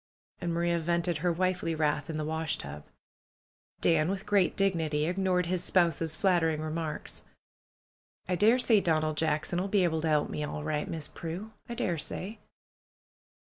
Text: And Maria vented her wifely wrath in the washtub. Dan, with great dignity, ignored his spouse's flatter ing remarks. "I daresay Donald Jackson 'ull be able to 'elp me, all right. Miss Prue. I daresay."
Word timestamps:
And 0.39 0.51
Maria 0.51 0.79
vented 0.79 1.19
her 1.19 1.31
wifely 1.31 1.75
wrath 1.75 2.09
in 2.09 2.17
the 2.17 2.25
washtub. 2.25 2.87
Dan, 3.81 4.09
with 4.09 4.25
great 4.25 4.57
dignity, 4.57 5.05
ignored 5.05 5.45
his 5.45 5.63
spouse's 5.63 6.15
flatter 6.15 6.49
ing 6.49 6.59
remarks. 6.59 7.21
"I 8.27 8.35
daresay 8.35 8.79
Donald 8.81 9.15
Jackson 9.17 9.59
'ull 9.59 9.67
be 9.67 9.83
able 9.83 10.01
to 10.01 10.07
'elp 10.09 10.31
me, 10.31 10.43
all 10.43 10.63
right. 10.63 10.87
Miss 10.89 11.07
Prue. 11.07 11.51
I 11.69 11.75
daresay." 11.75 12.39